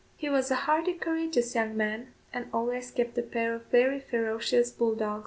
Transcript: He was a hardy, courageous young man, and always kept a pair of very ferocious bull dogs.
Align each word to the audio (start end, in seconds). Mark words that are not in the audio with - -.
He 0.17 0.29
was 0.29 0.49
a 0.49 0.55
hardy, 0.55 0.93
courageous 0.93 1.53
young 1.53 1.77
man, 1.77 2.15
and 2.33 2.47
always 2.51 2.89
kept 2.89 3.19
a 3.19 3.21
pair 3.21 3.53
of 3.53 3.65
very 3.67 3.99
ferocious 3.99 4.71
bull 4.71 4.95
dogs. 4.95 5.19